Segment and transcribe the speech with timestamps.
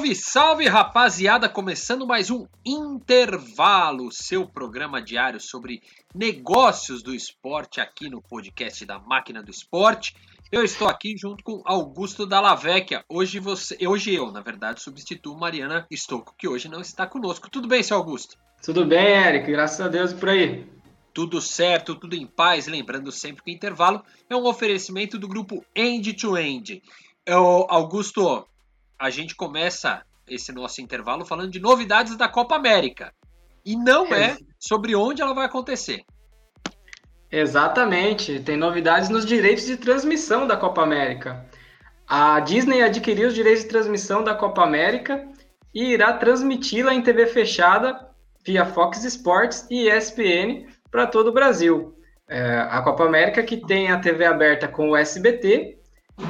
[0.00, 1.46] Salve, salve rapaziada!
[1.46, 5.82] Começando mais um Intervalo, seu programa diário sobre
[6.14, 10.16] negócios do esporte aqui no podcast da Máquina do Esporte.
[10.50, 13.04] Eu estou aqui junto com Augusto Dallavecchia.
[13.10, 17.50] Hoje você, hoje eu, na verdade, substituo Mariana Stocco, que hoje não está conosco.
[17.50, 18.38] Tudo bem, seu Augusto?
[18.64, 20.66] Tudo bem, Eric, graças a Deus por aí.
[21.12, 22.66] Tudo certo, tudo em paz.
[22.66, 26.82] Lembrando sempre que o intervalo é um oferecimento do grupo End to End.
[27.26, 28.46] Eu, Augusto,
[29.00, 33.14] a gente começa esse nosso intervalo falando de novidades da Copa América.
[33.64, 36.04] E não é sobre onde ela vai acontecer.
[37.32, 41.46] Exatamente, tem novidades nos direitos de transmissão da Copa América.
[42.06, 45.26] A Disney adquiriu os direitos de transmissão da Copa América
[45.74, 48.08] e irá transmiti-la em TV fechada
[48.44, 51.94] via Fox Sports e ESPN para todo o Brasil.
[52.28, 55.79] É, a Copa América que tem a TV aberta com o SBT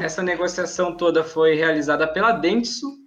[0.00, 2.98] essa negociação toda foi realizada pela Dentsu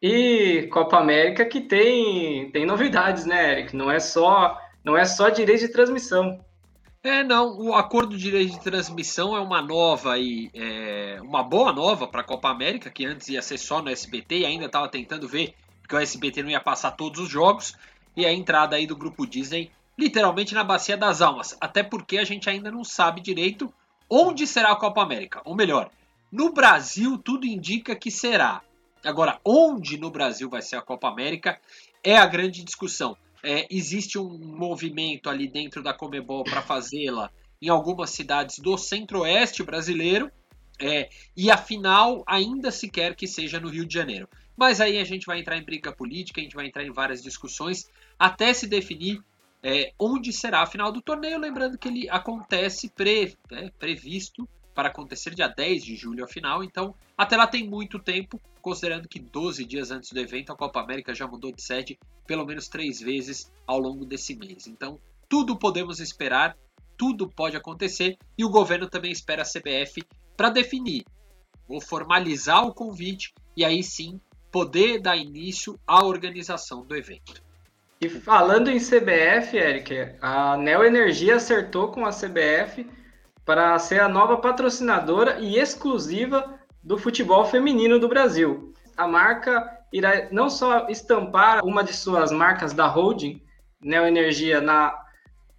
[0.00, 3.76] e Copa América que tem tem novidades, né, Eric?
[3.76, 6.38] Não é só não é só direito de transmissão.
[7.02, 11.72] É, não, o acordo de direito de transmissão é uma nova e é, uma boa
[11.72, 14.88] nova para a Copa América, que antes ia ser só no SBT e ainda estava
[14.88, 15.54] tentando ver
[15.88, 17.74] que o SBT não ia passar todos os jogos,
[18.16, 22.24] e a entrada aí do grupo Disney literalmente na bacia das almas, até porque a
[22.24, 23.72] gente ainda não sabe direito
[24.08, 25.90] onde será a Copa América, ou melhor,
[26.30, 28.62] no Brasil, tudo indica que será.
[29.04, 31.60] Agora, onde no Brasil vai ser a Copa América
[32.02, 33.16] é a grande discussão.
[33.42, 39.62] É, existe um movimento ali dentro da Comebol para fazê-la em algumas cidades do centro-oeste
[39.62, 40.30] brasileiro,
[40.80, 44.28] é, e afinal ainda se quer que seja no Rio de Janeiro.
[44.56, 47.22] Mas aí a gente vai entrar em briga política, a gente vai entrar em várias
[47.22, 49.22] discussões até se definir
[49.62, 51.38] é, onde será a final do torneio.
[51.38, 54.48] Lembrando que ele acontece pre, é, previsto
[54.78, 59.08] para acontecer dia 10 de julho a final, então até lá tem muito tempo, considerando
[59.08, 62.68] que 12 dias antes do evento a Copa América já mudou de sede pelo menos
[62.68, 64.68] três vezes ao longo desse mês.
[64.68, 64.96] Então
[65.28, 66.56] tudo podemos esperar,
[66.96, 70.00] tudo pode acontecer e o governo também espera a CBF
[70.36, 71.04] para definir,
[71.66, 77.42] ou formalizar o convite e aí sim poder dar início à organização do evento.
[78.00, 79.92] E falando em CBF, Eric,
[80.22, 82.86] a Neo Energia acertou com a CBF
[83.48, 88.74] para ser a nova patrocinadora e exclusiva do futebol feminino do Brasil.
[88.94, 93.42] A marca irá não só estampar uma de suas marcas da holding,
[93.80, 94.94] Neoenergia, na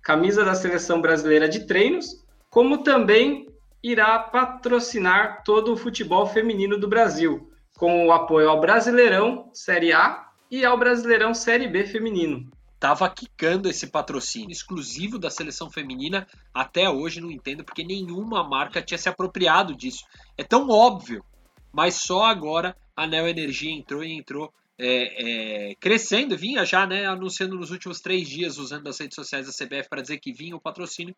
[0.04, 3.48] camisa da seleção brasileira de treinos, como também
[3.82, 10.28] irá patrocinar todo o futebol feminino do Brasil, com o apoio ao Brasileirão Série A
[10.52, 16.28] e ao Brasileirão Série B feminino tava quicando esse patrocínio exclusivo da seleção feminina.
[16.54, 20.06] Até hoje não entendo porque nenhuma marca tinha se apropriado disso.
[20.38, 21.24] É tão óbvio,
[21.74, 27.06] mas só agora a Neo Energia entrou e entrou é, é, crescendo, vinha já, né,
[27.06, 30.56] anunciando nos últimos três dias, usando as redes sociais da CBF para dizer que vinha
[30.56, 31.14] o patrocínio,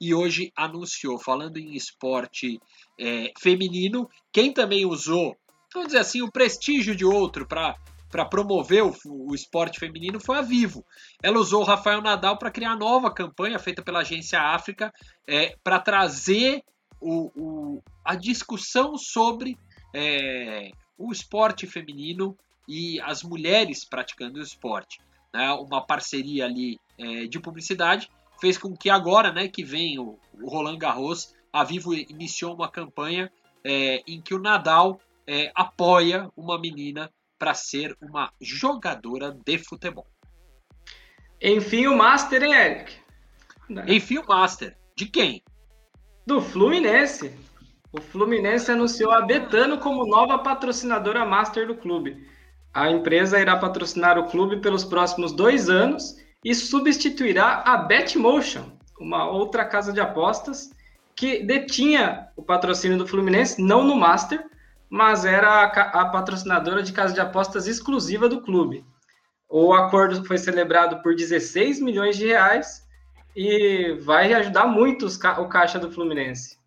[0.00, 2.60] e hoje anunciou, falando em esporte
[2.98, 5.36] é, feminino, quem também usou,
[5.74, 7.74] vamos dizer assim, o prestígio de outro para
[8.10, 10.84] para promover o, o, esporte feminino foi a Vivo.
[11.22, 14.92] Ela usou o Rafael Nadal para criar nova campanha feita pela Agência África
[15.26, 16.62] é, para trazer
[17.00, 19.56] o, o, a discussão sobre
[19.94, 22.36] é, o esporte feminino
[22.68, 24.98] e as mulheres praticando o esporte.
[25.32, 25.50] Né?
[25.52, 28.10] Uma parceria ali é, de publicidade
[28.40, 32.70] fez com que agora, né, que vem o, o Roland Garros, a Vivo iniciou uma
[32.70, 33.30] campanha
[33.64, 40.06] é, em que o Nadal é, apoia uma menina para ser uma jogadora de futebol.
[41.40, 42.92] Enfim, o Master, hein, Eric?
[43.88, 44.76] Enfim, o Master.
[44.94, 45.42] De quem?
[46.26, 47.34] Do Fluminense.
[47.90, 52.28] O Fluminense anunciou a Betano como nova patrocinadora Master do clube.
[52.74, 59.30] A empresa irá patrocinar o clube pelos próximos dois anos e substituirá a Betmotion, uma
[59.30, 60.70] outra casa de apostas
[61.16, 64.49] que detinha o patrocínio do Fluminense, não no Master,
[64.90, 65.64] mas era a,
[66.00, 68.84] a patrocinadora de casa de apostas exclusiva do clube.
[69.48, 72.86] O acordo foi celebrado por 16 milhões de reais
[73.34, 76.58] e vai ajudar muito os, o caixa do Fluminense.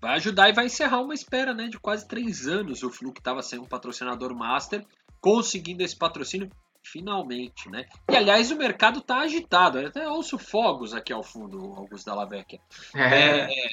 [0.00, 2.82] Vai ajudar e vai encerrar uma espera né, de quase três anos.
[2.82, 4.84] O Flu que estava sendo um patrocinador master,
[5.20, 6.50] conseguindo esse patrocínio
[6.82, 7.86] finalmente, né?
[8.10, 9.78] E aliás, o mercado está agitado.
[9.78, 12.60] Eu até ouço fogos aqui ao fundo, Augusto Dallavecchia.
[12.94, 13.38] É.
[13.38, 13.68] É,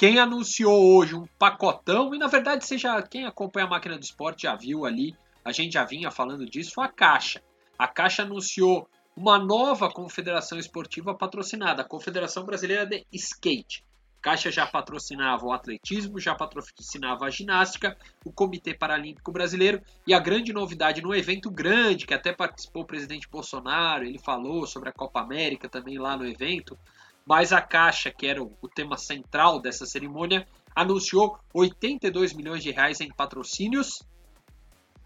[0.00, 4.44] quem anunciou hoje um pacotão, e na verdade, seja quem acompanha a máquina do esporte
[4.44, 5.14] já viu ali,
[5.44, 7.42] a gente já vinha falando disso, a Caixa.
[7.78, 13.84] A Caixa anunciou uma nova confederação esportiva patrocinada, a Confederação Brasileira de Skate.
[14.22, 17.94] Caixa já patrocinava o atletismo, já patrocinava a ginástica,
[18.24, 22.86] o Comitê Paralímpico Brasileiro e a grande novidade no evento grande, que até participou o
[22.86, 26.78] presidente Bolsonaro, ele falou sobre a Copa América também lá no evento,
[27.26, 33.00] mas a Caixa, que era o tema central dessa cerimônia, anunciou 82 milhões de reais
[33.00, 34.02] em patrocínios.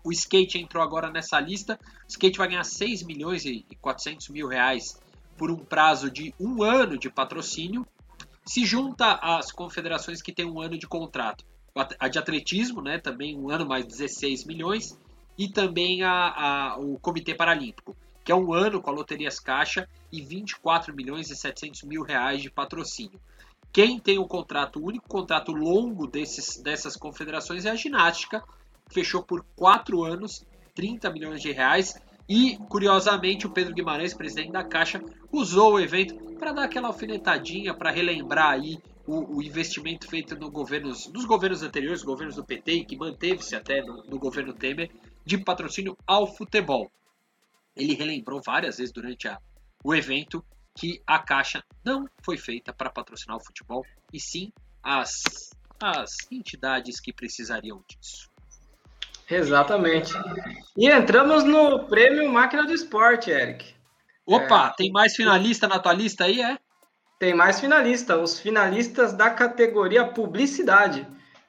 [0.03, 1.79] O skate entrou agora nessa lista.
[2.05, 5.01] O skate vai ganhar 6 milhões e 400 mil reais
[5.37, 7.87] por um prazo de um ano de patrocínio
[8.47, 11.45] se junta às confederações que têm um ano de contrato.
[11.99, 14.97] A de atletismo, né, também um ano mais 16 milhões,
[15.37, 19.87] e também a, a, o Comitê Paralímpico, que é um ano com a Loterias Caixa
[20.11, 23.21] e 24 milhões e 700 mil reais de patrocínio.
[23.71, 28.43] Quem tem o contrato, o único contrato longo desses, dessas confederações é a ginástica,
[28.88, 31.94] que fechou por quatro anos, 30 milhões de reais,
[32.29, 37.75] e, curiosamente, o Pedro Guimarães, presidente da Caixa, usou o evento para dar aquela alfinetadinha,
[37.75, 42.85] para relembrar aí o, o, investimento feito no governos, nos governos anteriores, governos do PT,
[42.85, 44.91] que manteve-se até no, no governo Temer,
[45.25, 46.91] de patrocínio ao futebol.
[47.76, 49.38] Ele relembrou várias vezes durante a,
[49.82, 50.44] o evento
[50.76, 55.23] que a Caixa não foi feita para patrocinar o futebol, e sim as,
[55.81, 58.31] as entidades que precisariam disso.
[59.31, 60.12] Exatamente.
[60.76, 63.75] E entramos no prêmio Máquina do Esporte, Eric.
[64.27, 64.77] Opa, é...
[64.77, 66.59] tem mais finalista na tua lista aí, é?
[67.19, 71.06] Tem mais finalista, os finalistas da categoria Publicidade.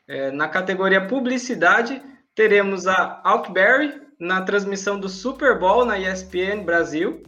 [0.07, 2.01] É, na categoria Publicidade,
[2.33, 7.23] teremos a Alkberry na transmissão do Super Bowl na ESPN Brasil.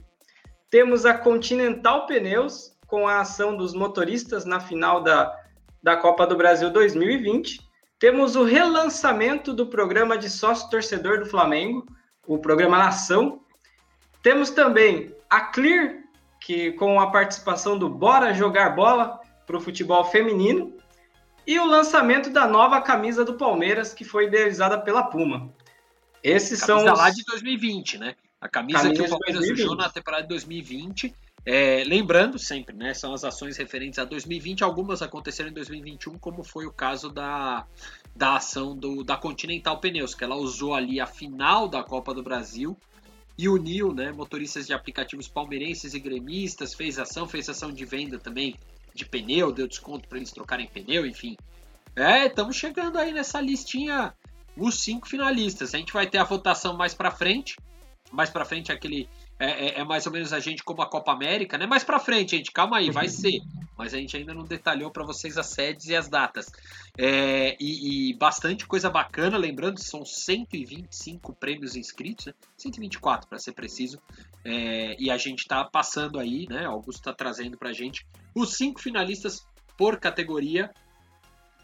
[0.70, 5.36] Temos a Continental Pneus com a ação dos motoristas na final da,
[5.84, 7.60] da Copa do Brasil 2020.
[8.00, 11.86] Temos o relançamento do programa de sócio torcedor do Flamengo,
[12.26, 13.42] o programa Nação.
[14.22, 15.96] Temos também a Clear,
[16.42, 20.78] que com a participação do Bora Jogar Bola para o futebol feminino,
[21.46, 25.50] e o lançamento da nova camisa do Palmeiras, que foi idealizada pela Puma.
[26.24, 27.00] Esses camisa são os...
[27.00, 28.16] lá de 2020, né?
[28.40, 31.14] A camisa, camisa que o Palmeiras usou na temporada de 2020
[31.50, 36.44] é, lembrando sempre, né, são as ações referentes a 2020, algumas aconteceram em 2021, como
[36.44, 37.66] foi o caso da,
[38.14, 42.22] da ação do, da Continental Pneus, que ela usou ali a final da Copa do
[42.22, 42.76] Brasil
[43.38, 48.20] e uniu né, motoristas de aplicativos palmeirenses e gremistas, fez ação, fez ação de venda
[48.20, 48.54] também
[48.94, 51.38] de pneu, deu desconto para eles trocarem pneu, enfim.
[51.96, 54.14] É, estamos chegando aí nessa listinha,
[54.58, 55.74] os cinco finalistas.
[55.74, 57.56] A gente vai ter a votação mais para frente,
[58.12, 59.08] mais para frente aquele
[59.40, 61.68] é, é, é, mais ou menos a gente como a Copa América, né?
[61.68, 63.40] Mais para frente, gente, calma aí, vai ser.
[63.78, 66.52] Mas a gente ainda não detalhou para vocês as sedes e as datas.
[66.98, 72.34] É, e, e, bastante coisa bacana, lembrando, são 125 prêmios inscritos, né?
[72.58, 74.02] 124 para ser preciso.
[74.44, 76.66] É, e a gente está passando aí, né?
[76.66, 79.46] Augusto está trazendo para a gente os cinco finalistas
[79.78, 80.72] por categoria.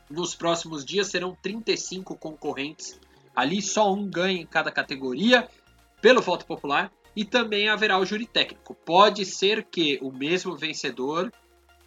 [0.09, 3.00] Nos próximos dias serão 35 concorrentes.
[3.35, 5.47] Ali só um ganha em cada categoria
[6.01, 8.75] pelo voto popular e também haverá o júri técnico.
[8.75, 11.31] Pode ser que o mesmo vencedor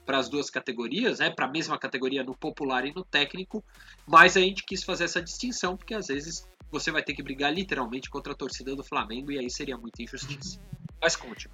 [0.05, 3.63] para as duas categorias, né, para a mesma categoria no popular e no técnico,
[4.07, 7.53] mas a gente quis fazer essa distinção porque às vezes você vai ter que brigar
[7.53, 10.61] literalmente contra a torcida do Flamengo e aí seria muita injustiça.
[11.01, 11.49] Mas conte,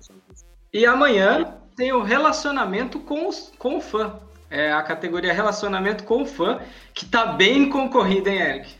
[0.73, 4.21] E amanhã tem o relacionamento com, os, com o fã.
[4.55, 6.61] É a categoria relacionamento com fã,
[6.93, 8.75] que está bem concorrida, hein, Eric?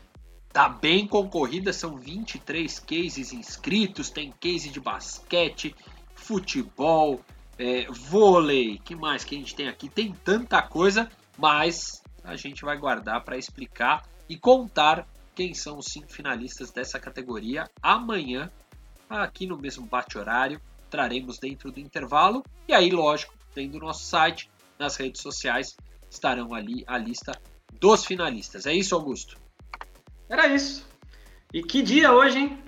[0.53, 5.75] Tá bem concorrida, são 23 cases inscritos, tem case de basquete,
[6.15, 7.23] futebol,
[7.59, 9.89] é, vôlei, que mais que a gente tem aqui?
[9.89, 11.09] Tem tanta coisa,
[11.39, 17.01] mas a gente vai guardar para explicar e contar quem são os cinco finalistas dessa
[17.01, 18.51] categoria amanhã,
[19.09, 24.51] aqui no mesmo bate-horário, traremos dentro do intervalo e aí, lógico, dentro do nosso site,
[24.83, 25.77] nas redes sociais,
[26.11, 27.33] estarão ali a lista
[27.81, 28.67] dos finalistas.
[28.67, 29.39] É isso, Augusto?
[30.29, 30.87] Era isso.
[31.53, 32.63] E que dia hoje, hein?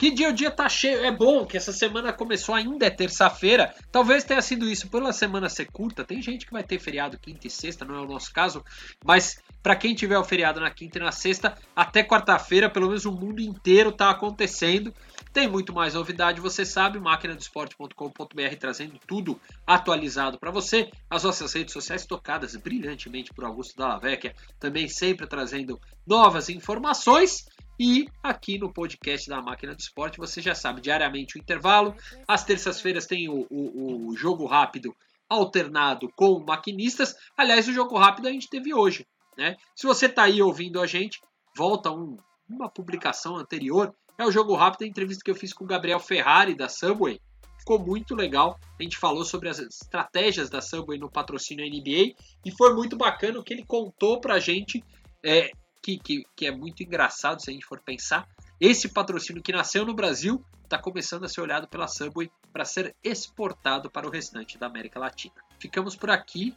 [0.00, 1.04] Que dia o dia tá cheio.
[1.04, 3.74] É bom que essa semana começou ainda é terça-feira.
[3.92, 6.02] Talvez tenha sido isso pela semana ser curta.
[6.02, 8.64] Tem gente que vai ter feriado quinta e sexta, não é o nosso caso.
[9.04, 13.04] Mas para quem tiver o feriado na quinta e na sexta, até quarta-feira, pelo menos
[13.04, 14.90] o mundo inteiro tá acontecendo.
[15.34, 20.90] Tem muito mais novidade, você sabe, máquinadoesporte.com.br trazendo tudo atualizado para você.
[21.10, 27.44] As nossas redes sociais tocadas brilhantemente por Augusto Dallavecchia, também sempre trazendo novas informações.
[27.82, 31.96] E aqui no podcast da Máquina do Esporte, você já sabe, diariamente o intervalo.
[32.28, 34.94] Às terças-feiras tem o, o, o jogo rápido
[35.26, 37.14] alternado com maquinistas.
[37.34, 39.06] Aliás, o jogo rápido a gente teve hoje.
[39.34, 39.56] Né?
[39.74, 41.18] Se você está aí ouvindo a gente,
[41.56, 45.64] volta um, uma publicação anterior é o jogo rápido, a entrevista que eu fiz com
[45.64, 47.18] o Gabriel Ferrari da Subway.
[47.60, 48.60] ficou muito legal.
[48.78, 53.38] A gente falou sobre as estratégias da Subway no patrocínio NBA e foi muito bacana
[53.38, 54.84] o que ele contou pra gente,
[55.24, 55.50] é,
[55.82, 58.28] que, que, que é muito engraçado se a gente for pensar.
[58.60, 62.94] Esse patrocínio que nasceu no Brasil está começando a ser olhado pela Subway para ser
[63.02, 65.34] exportado para o restante da América Latina.
[65.58, 66.56] Ficamos por aqui.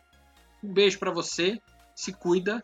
[0.63, 1.59] Um beijo para você.
[1.95, 2.63] Se cuida.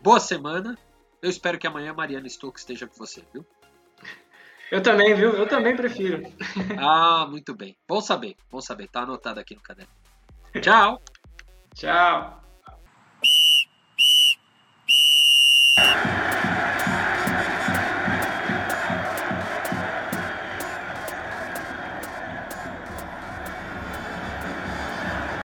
[0.00, 0.78] Boa semana.
[1.20, 3.46] Eu espero que amanhã a Mariana Stokes esteja com você, viu?
[4.70, 5.30] Eu também, viu?
[5.32, 6.22] Eu também prefiro.
[6.78, 7.76] Ah, muito bem.
[7.86, 8.88] Bom saber, bom saber.
[8.88, 9.92] Tá anotado aqui no caderno.
[10.60, 11.02] Tchau.
[11.74, 12.41] Tchau.
[15.82, 16.11] Amen.